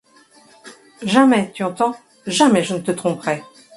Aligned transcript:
Jamais, 1.03 1.51
tu 1.53 1.61
entends! 1.63 1.95
Jamais 2.25 2.63
je 2.63 2.73
ne 2.73 2.79
te 2.79 2.89
tromperai. 2.89 3.43